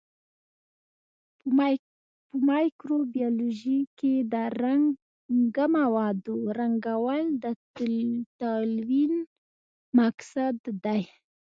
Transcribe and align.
په 2.29 2.35
مایکروبیولوژي 2.49 3.79
کې 3.97 4.13
د 4.33 4.35
رنګه 4.61 5.65
موادو 5.77 6.35
رنګول 6.59 7.23
د 7.43 7.45
تلوین 7.75 9.13
مقصد 9.99 10.55
دی. 10.85 11.01